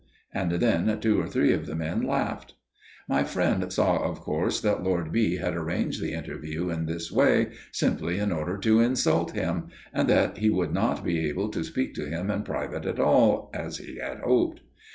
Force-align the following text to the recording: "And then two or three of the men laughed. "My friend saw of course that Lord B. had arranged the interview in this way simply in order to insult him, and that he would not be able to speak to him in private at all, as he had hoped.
"And 0.33 0.53
then 0.53 0.99
two 0.99 1.21
or 1.21 1.27
three 1.27 1.53
of 1.53 1.67
the 1.67 1.75
men 1.75 2.01
laughed. 2.01 2.55
"My 3.07 3.23
friend 3.23 3.71
saw 3.71 3.97
of 3.99 4.19
course 4.19 4.59
that 4.61 4.81
Lord 4.83 5.11
B. 5.11 5.35
had 5.35 5.55
arranged 5.55 6.01
the 6.01 6.13
interview 6.13 6.71
in 6.71 6.87
this 6.87 7.11
way 7.11 7.49
simply 7.71 8.17
in 8.17 8.31
order 8.31 8.57
to 8.57 8.81
insult 8.81 9.33
him, 9.33 9.67
and 9.93 10.09
that 10.09 10.39
he 10.39 10.49
would 10.49 10.73
not 10.73 11.03
be 11.03 11.29
able 11.29 11.49
to 11.49 11.63
speak 11.63 11.93
to 11.93 12.09
him 12.09 12.31
in 12.31 12.41
private 12.41 12.87
at 12.87 12.99
all, 12.99 13.51
as 13.53 13.77
he 13.77 13.97
had 13.99 14.21
hoped. 14.21 14.61